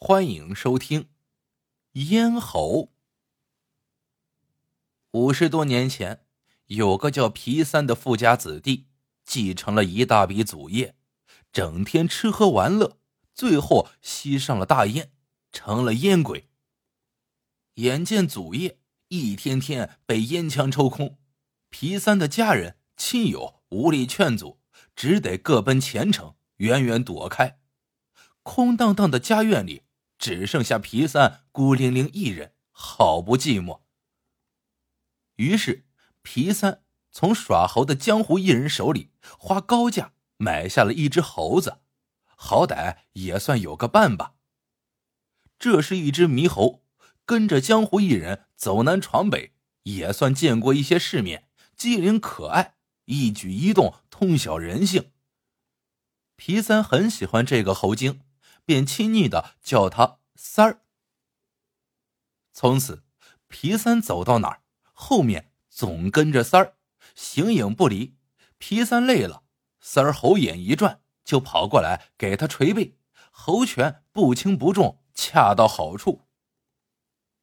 [0.00, 1.02] 欢迎收听
[1.92, 2.84] 《咽喉》。
[5.10, 6.24] 五十多年前，
[6.66, 8.86] 有个叫皮三的富家子弟，
[9.24, 10.94] 继承了一大笔祖业，
[11.52, 12.98] 整天吃喝玩乐，
[13.34, 15.10] 最后吸上了大烟，
[15.50, 16.48] 成了烟鬼。
[17.74, 18.78] 眼见祖业
[19.08, 21.18] 一天天被烟枪抽空，
[21.70, 24.60] 皮三的家人亲友无力劝阻，
[24.94, 27.58] 只得各奔前程，远远躲开。
[28.44, 29.82] 空荡荡的家院里。
[30.18, 33.80] 只剩下皮三孤零零一人，好不寂寞。
[35.36, 35.86] 于是，
[36.22, 36.82] 皮三
[37.12, 41.78] 从耍猴的江湖艺人手里花高价买下了一只猴子，
[42.36, 44.34] 好歹也算有个伴吧。
[45.58, 46.84] 这是一只猕猴，
[47.24, 49.54] 跟着江湖艺人走南闯北，
[49.84, 52.74] 也算见过一些世面，机灵可爱，
[53.06, 55.12] 一举一动通晓人性。
[56.36, 58.20] 皮三很喜欢这个猴精。
[58.68, 60.82] 便亲昵的叫他三儿。
[62.52, 63.02] 从此，
[63.46, 64.62] 皮三走到哪儿，
[64.92, 66.76] 后面总跟着三儿，
[67.14, 68.18] 形影不离。
[68.58, 69.44] 皮三累了，
[69.80, 72.98] 三儿猴眼一转，就跑过来给他捶背，
[73.30, 76.26] 猴拳不轻不重，恰到好处。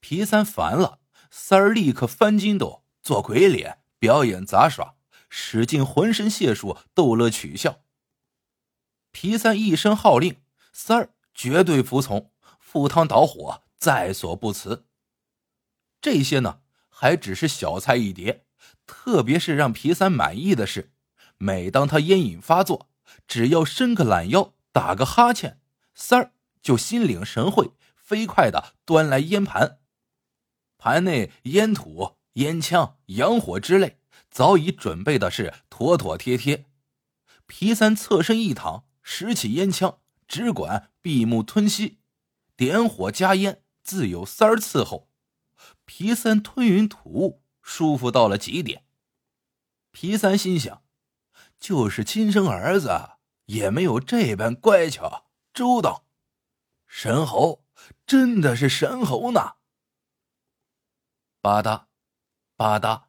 [0.00, 4.94] 皮三烦了，三儿立刻翻筋斗，做鬼脸，表演杂耍，
[5.28, 7.82] 使尽浑身解数逗乐取笑。
[9.10, 10.40] 皮三一声号令。
[10.72, 14.86] 三儿绝对服从，赴汤蹈火，在所不辞。
[16.00, 18.46] 这些呢，还只是小菜一碟。
[18.86, 20.92] 特别是让皮三满意的是，
[21.38, 22.90] 每当他烟瘾发作，
[23.28, 25.60] 只要伸个懒腰，打个哈欠，
[25.94, 29.78] 三儿就心领神会，飞快的端来烟盘，
[30.76, 36.66] 盘内烟土、烟枪、洋火之类，早已准备的是妥妥帖帖。
[37.46, 39.99] 皮三侧身一躺，拾起烟枪。
[40.30, 41.98] 只管闭目吞吸，
[42.54, 45.10] 点火加烟，自有三儿伺候。
[45.84, 48.84] 皮三吞云吐雾，舒服到了极点。
[49.90, 50.84] 皮三心想，
[51.58, 56.06] 就是亲生儿子也没有这般乖巧周到。
[56.86, 57.64] 神猴
[58.06, 59.54] 真的是神猴呢！
[61.40, 61.86] 吧嗒，
[62.54, 63.06] 吧嗒，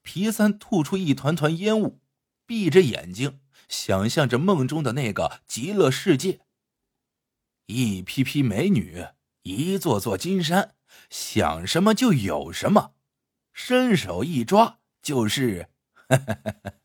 [0.00, 2.00] 皮三吐出一团团烟雾，
[2.46, 3.42] 闭着眼睛。
[3.70, 6.40] 想象着梦中的那个极乐世界，
[7.66, 9.06] 一批批美女，
[9.42, 10.74] 一座座金山，
[11.08, 12.94] 想什么就有什么，
[13.52, 15.70] 伸手一抓就是。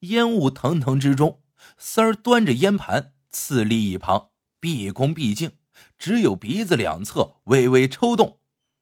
[0.00, 1.44] 烟雾腾腾之中，
[1.78, 5.52] 三儿端着烟盘，次立一旁，毕恭毕敬，
[5.96, 8.40] 只有鼻子两侧微微抽动，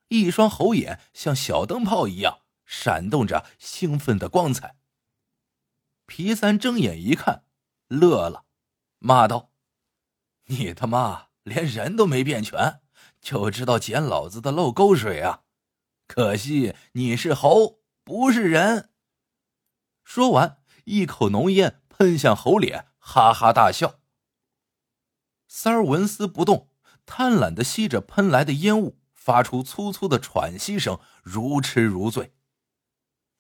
[0.09, 4.79] 一双猴眼像小灯泡一样闪动着兴奋的光彩。
[6.10, 7.44] 皮三睁眼一看，
[7.87, 8.44] 乐了，
[8.98, 9.53] 骂道
[10.50, 12.81] ：“你他妈连人都没变全，
[13.21, 15.44] 就知道捡老子的漏沟水啊！
[16.09, 18.91] 可惜你是猴，不是人。”
[20.03, 24.00] 说完，一口浓烟喷向猴脸，哈哈大笑。
[25.47, 26.70] 三儿纹丝不动，
[27.06, 32.34] 贪婪的吸着喷来的烟雾，发出粗粗的喘息声，如痴如醉。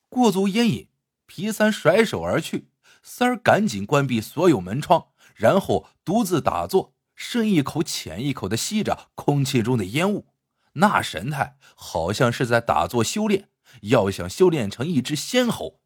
[0.08, 0.88] 过足烟瘾。
[1.30, 2.72] 皮三甩手而去，
[3.04, 10.26] 三儿赶紧关闭所有门窗，然后独自打坐，深一口浅一口的吸着空气中的烟雾，
[10.72, 13.48] 那神态好像是在打坐修炼，
[13.82, 15.80] 要想修炼成一只仙猴。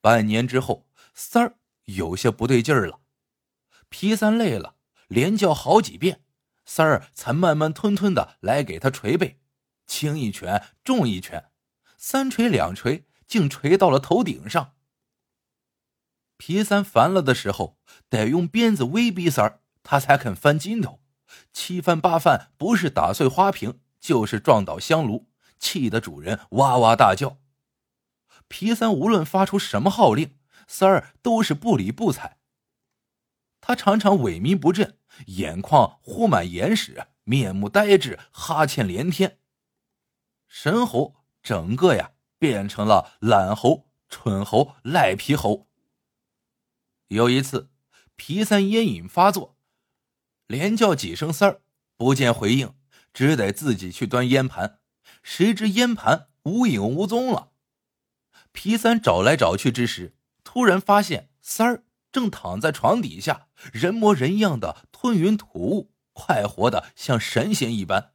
[0.00, 3.00] 半年之后，三儿有些不对劲儿了，
[3.90, 4.76] 皮三累了，
[5.08, 6.24] 连叫好几遍，
[6.64, 9.38] 三儿才慢慢吞吞的来给他捶背，
[9.86, 11.50] 轻一拳，重一拳，
[11.98, 13.04] 三锤两锤。
[13.32, 14.74] 竟垂到了头顶上。
[16.36, 17.78] 皮三烦了的时候，
[18.10, 21.00] 得用鞭子威逼三儿，他才肯翻筋头。
[21.50, 27.38] 七翻八翻，不是打碎花瓶，就是撞倒香炉，气得主人哇哇大叫。
[28.48, 30.36] 皮三无论发出什么号令，
[30.68, 32.38] 三儿都是不理不睬。
[33.62, 34.98] 他常常萎靡不振，
[35.28, 39.38] 眼眶糊满眼屎，面目呆滞，哈欠连天。
[40.46, 42.10] 神猴整个呀。
[42.42, 45.68] 变成了懒猴、蠢猴、赖皮猴。
[47.06, 47.70] 有一次，
[48.16, 49.56] 皮三烟瘾发作，
[50.48, 51.62] 连叫几声“三儿”，
[51.96, 52.74] 不见回应，
[53.14, 54.80] 只得自己去端烟盘。
[55.22, 57.52] 谁知烟盘无影无踪了。
[58.50, 68.11] 皮三找来找去之时，突然发现三儿正躺在床底下，人模人样的吞云吐雾，快活的像神仙一般。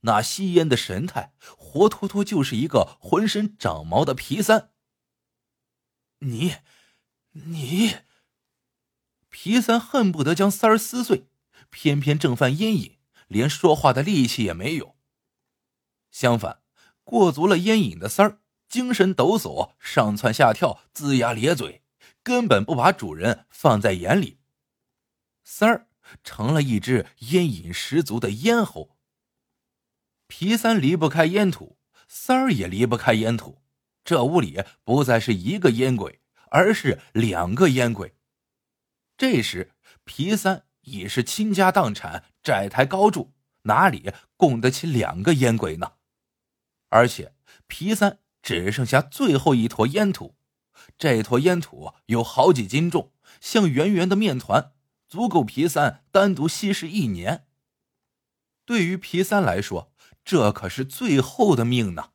[0.00, 4.70] 那吸烟的神态，活脱脱就是一个浑身长毛的皮三。
[6.20, 6.56] 你，
[7.32, 7.96] 你，
[9.28, 11.28] 皮三恨不得将三儿撕碎，
[11.70, 14.96] 偏偏正犯烟瘾，连说话的力气也没有。
[16.10, 16.62] 相反，
[17.04, 21.82] 过足了烟瘾的三儿，精神抖擞，上蹿下跳，龇牙咧嘴，
[22.22, 24.38] 根本不把主人放在眼里。
[25.44, 25.88] 三儿
[26.24, 28.95] 成了一只烟瘾十足的咽喉。
[30.28, 31.78] 皮三离不开烟土，
[32.08, 33.62] 三儿也离不开烟土。
[34.04, 36.20] 这屋里不再是一个烟鬼，
[36.50, 38.14] 而是两个烟鬼。
[39.16, 39.72] 这时，
[40.04, 43.32] 皮三已是倾家荡产，债台高筑，
[43.62, 45.92] 哪里供得起两个烟鬼呢？
[46.88, 47.34] 而且，
[47.66, 50.36] 皮三只剩下最后一坨烟土，
[50.98, 54.72] 这坨烟土有好几斤重，像圆圆的面团，
[55.08, 57.46] 足够皮三单独吸食一年。
[58.64, 59.92] 对于皮三来说，
[60.26, 62.10] 这可是最后的命呢。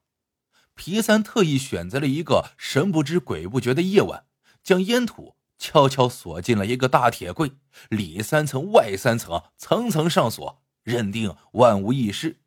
[0.75, 4.27] 皮三特意选择了一个神不知鬼不觉的夜晚，
[4.61, 5.35] 将烟土。
[5.57, 7.51] 悄悄锁进了一个大铁柜，
[7.87, 12.41] 里三层外三层，层层上锁，认定万无一失。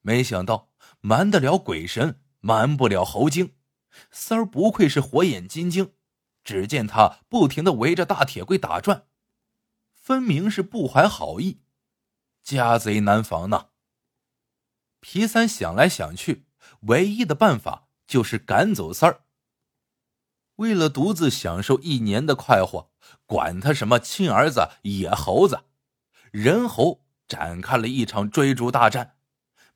[0.00, 0.70] 没想到
[1.02, 3.52] 瞒得了鬼神，瞒不了猴精。
[4.10, 5.92] 三儿不愧是火眼金睛，
[6.42, 9.04] 只见他不停的围着大铁柜打转，
[9.92, 11.60] 分明是不怀好意。
[12.42, 13.66] 家贼难防呢。
[15.06, 16.46] 皮三想来想去，
[16.84, 19.24] 唯一的办法就是赶走三儿。
[20.54, 22.90] 为了独自享受一年的快活，
[23.26, 25.64] 管他什么亲儿子、野猴子，
[26.32, 29.18] 人猴展开了一场追逐大战。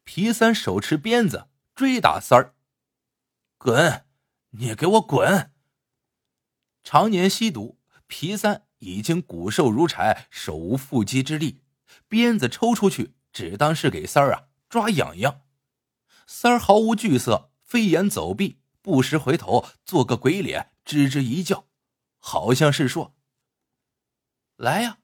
[0.02, 2.54] 皮三手持鞭子追打三儿，
[3.58, 4.06] 滚！
[4.52, 5.52] 你给我滚！
[6.82, 11.60] 常年吸毒，皮三已经骨瘦如柴，手无缚鸡之力，
[12.08, 15.42] 鞭子抽出去，只当是给三儿啊抓痒痒。
[16.26, 18.60] 三儿毫无惧色，飞檐走壁。
[18.80, 21.66] 不时回头做个鬼脸，吱吱一叫，
[22.16, 23.14] 好像是说
[24.56, 25.00] ：“来呀，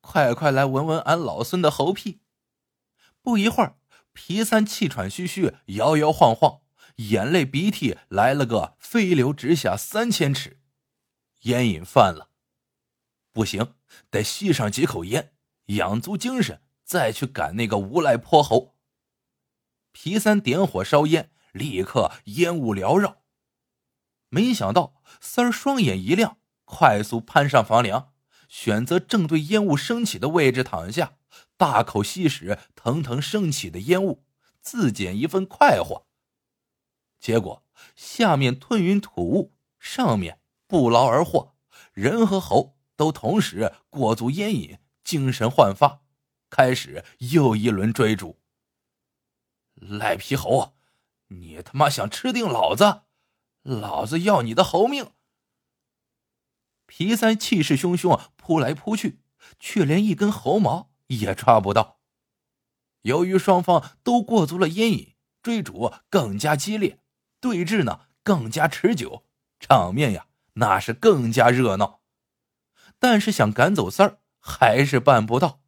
[0.00, 2.20] 快快来闻闻俺老孙的猴屁！”
[3.22, 3.78] 不一会儿，
[4.12, 6.60] 皮三气喘吁吁，摇摇晃晃，
[6.96, 10.60] 眼泪鼻涕来了个飞流直下三千尺，
[11.42, 12.28] 烟瘾犯了，
[13.32, 13.74] 不行，
[14.10, 15.32] 得吸上几口烟，
[15.66, 18.71] 养足精神，再去赶那个无赖泼猴。
[19.92, 23.22] 皮三点火烧烟，立刻烟雾缭绕。
[24.28, 28.12] 没想到三儿双眼一亮，快速攀上房梁，
[28.48, 31.18] 选择正对烟雾升起的位置躺下，
[31.56, 34.24] 大口吸食腾腾升起的烟雾，
[34.60, 36.06] 自捡一份快活。
[37.20, 37.64] 结果
[37.94, 41.54] 下面吞云吐雾，上面不劳而获，
[41.92, 46.00] 人和猴都同时过足烟瘾，精神焕发，
[46.48, 48.41] 开始又一轮追逐。
[49.88, 50.74] 赖皮猴，
[51.28, 53.02] 你他妈想吃定老子？
[53.62, 55.12] 老子要你的猴命！
[56.86, 59.20] 皮三气势汹汹，扑来扑去，
[59.58, 62.00] 却连一根猴毛也抓不到。
[63.02, 67.00] 由于双方都过足了烟瘾，追逐更加激烈，
[67.40, 69.26] 对峙呢更加持久，
[69.58, 72.02] 场面呀那是更加热闹。
[73.00, 75.60] 但是想赶走三儿，还是办不到。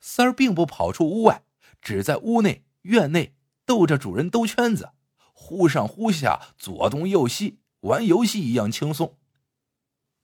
[0.00, 1.44] 三儿并不跑出屋外，
[1.82, 3.34] 只在屋内院内
[3.66, 4.92] 逗着主人兜圈子。
[5.32, 9.16] 忽上忽下，左东右西，玩游戏一样轻松。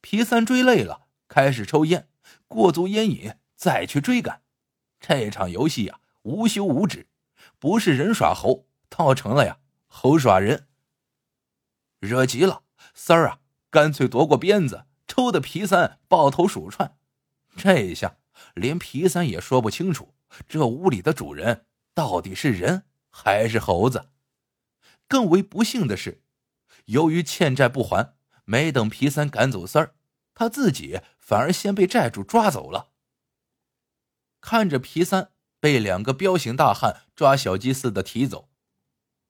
[0.01, 2.09] 皮三追累了，开始抽烟，
[2.49, 4.43] 过足烟瘾，再去追赶。
[4.99, 7.09] 这场游戏呀，无休无止，
[7.59, 10.67] 不是人耍猴，倒成了呀猴耍人。
[12.01, 12.63] 惹急了，
[12.93, 13.39] 三儿啊，
[13.71, 16.97] 干脆夺过鞭子，抽的皮三抱头鼠窜。
[17.57, 18.17] 这一下
[18.55, 20.15] 连皮三也说不清楚，
[20.49, 24.11] 这屋里的主人到底是人还是猴子。
[25.07, 26.23] 更为不幸的是，
[26.87, 29.95] 由于欠债不还，没等皮三赶走三儿，
[30.35, 32.91] 他自己反而先被债主抓走了。
[34.41, 38.51] 看着皮三被两个彪形大汉抓小鸡似的提走，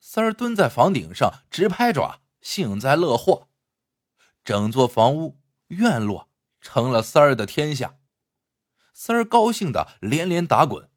[0.00, 3.48] 三儿蹲在房顶上直拍爪，幸灾乐祸。
[4.44, 6.28] 整座房屋院落
[6.60, 7.98] 成了三儿的天下，
[8.92, 10.90] 三儿高兴的连连打滚。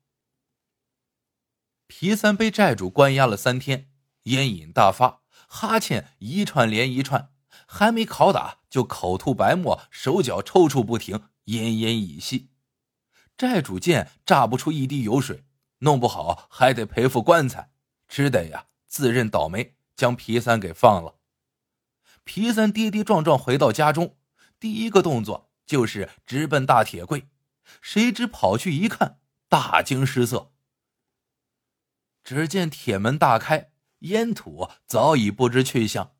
[1.88, 3.90] 皮三被债主关押了三天。
[4.24, 7.32] 烟瘾大发，哈欠一串连一串，
[7.66, 12.50] 还没拷打就口吐白沫，手脚抽搐不停，奄奄一息。
[13.38, 15.46] 债主见榨不出一滴油水，
[15.80, 17.72] 弄不好还得赔付棺材，
[18.10, 21.16] 只得呀自认倒霉，将皮三给放了。
[22.26, 24.18] 皮三跌跌撞撞回到家中，
[24.60, 27.30] 第一个动作就是直奔大铁柜，
[27.82, 30.52] 谁知跑去一看，大惊失色。
[32.28, 33.72] 只见铁门大开。
[34.00, 36.12] 烟土早已不知去向，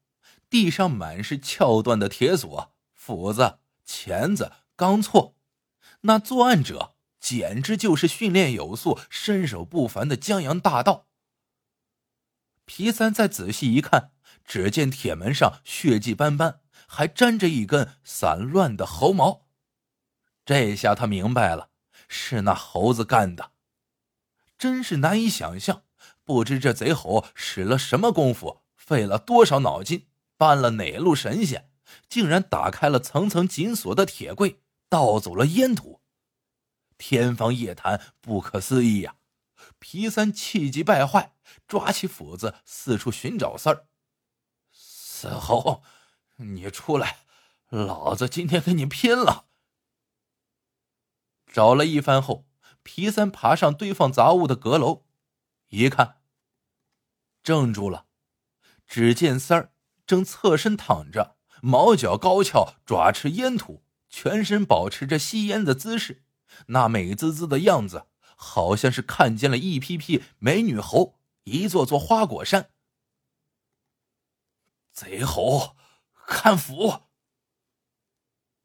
[0.50, 5.36] 地上满是撬断的铁锁、斧子、钳子、钢错，
[6.02, 11.08] 那作案者简直就是训练有素、身手不凡的江洋大盗。
[12.64, 14.12] 皮三再仔细一看，
[14.46, 19.46] 只见铁门上血迹斑斑，还沾着一根散乱的猴毛。
[20.46, 21.72] 这下他明白了，
[22.08, 23.52] 是那猴子干的。
[24.58, 25.84] 真是难以想象，
[26.28, 31.72] 不知这贼猴使了什么功夫，费了多少脑筋，搬了哪路神仙，
[32.10, 36.02] 竟然打开了层层紧锁的铁柜，盗走了烟土。
[36.98, 39.16] 天方夜谭，不可思议呀！
[39.80, 41.34] 皮三气急败坏，
[41.66, 43.88] 抓起斧子四处寻找四儿。
[44.74, 45.82] 死猴，
[46.36, 47.20] 你出来，
[47.70, 49.46] 老子今天跟你拼了！
[51.50, 52.46] 找了一番后。
[52.84, 55.06] 皮三爬上堆放杂物的阁楼，
[55.70, 56.22] 一看，
[57.44, 58.06] 怔住了。
[58.86, 59.74] 只见三儿
[60.06, 66.24] 正侧身躺着，毛脚高翘，爪持烟土，全身保持着吸烟的姿势，
[66.68, 72.72] 那美滋滋的样子，好像是看见了一批批美女猴，一座座花果山。
[74.94, 75.76] 贼猴，
[76.26, 77.04] 看斧！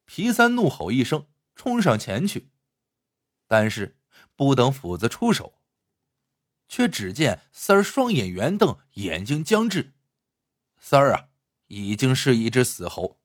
[0.04, 2.50] 皮三怒吼一声，冲上前去，
[3.46, 3.98] 但是。
[4.34, 5.54] 不等斧子出手，
[6.72, 9.92] 却只见三儿双眼圆瞪，眼睛僵滞。
[10.80, 11.28] 三儿啊，
[11.66, 13.20] 已经是一只死猴。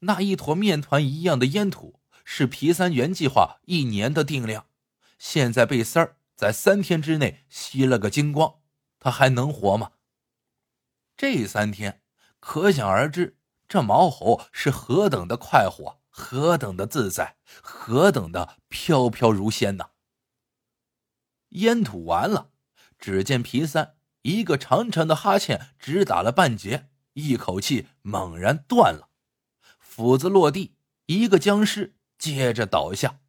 [0.00, 4.66] 那一坨面团一样的烟土是皮三原计划一年的定量，
[5.20, 8.56] 现在被三儿在三天之内吸了个精光，
[8.98, 9.92] 他还能活吗？
[11.16, 12.02] 这三天，
[12.40, 13.38] 可想而知，
[13.68, 19.90] 这毛猴是何等的快活，何等的自在，何等的飘飘如仙呐！
[21.50, 22.50] 烟土完了，
[23.04, 29.10] 只见皮三一个长长的哈欠只打了半截，一口气猛然断了。
[29.78, 33.20] 斧子落地，一个僵尸接着倒下。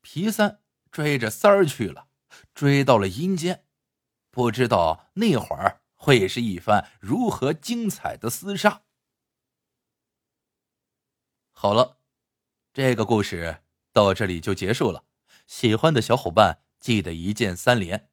[0.00, 2.08] 皮三追着三儿去了，
[2.54, 3.66] 追到了阴间，
[4.30, 8.84] 不知道那会儿会是一番如何精彩的厮杀。
[11.52, 11.98] 好了，
[12.72, 15.04] 这个故事到这里就结束了。
[15.46, 16.62] 喜欢的小伙伴。
[16.80, 18.10] 记得一键三连，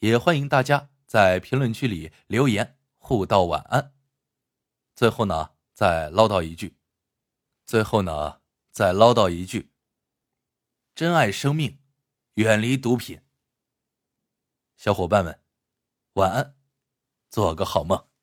[0.00, 3.94] 也欢迎大家在评论区里留言互道晚安。
[4.94, 6.76] 最后呢，再唠叨一句，
[7.66, 9.72] 最后呢，再唠叨一句：
[10.94, 11.80] 珍爱生命，
[12.34, 13.22] 远离毒品。
[14.76, 15.40] 小伙伴们，
[16.14, 16.56] 晚安，
[17.30, 18.13] 做个好梦。